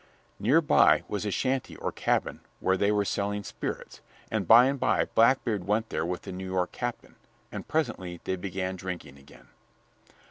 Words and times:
1894] 0.39 0.45
Near 0.49 0.61
by 0.61 1.03
was 1.07 1.27
a 1.27 1.29
shanty 1.29 1.75
or 1.75 1.91
cabin 1.91 2.39
where 2.59 2.75
they 2.75 2.91
were 2.91 3.05
selling 3.05 3.43
spirits, 3.43 4.01
and 4.31 4.47
by 4.47 4.65
and 4.65 4.79
by 4.79 5.05
Blackbeard 5.05 5.67
went 5.67 5.89
there 5.89 6.07
with 6.07 6.23
the 6.23 6.31
New 6.31 6.51
York 6.51 6.71
captain, 6.71 7.17
and 7.51 7.67
presently 7.67 8.19
they 8.23 8.35
began 8.35 8.75
drinking 8.75 9.19
again. 9.19 9.49